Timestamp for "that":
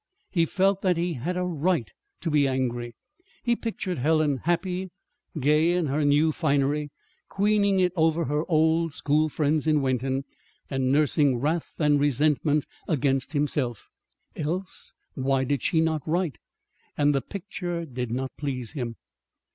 0.81-0.97